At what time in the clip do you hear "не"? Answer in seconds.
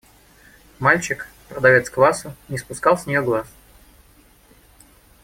2.49-2.57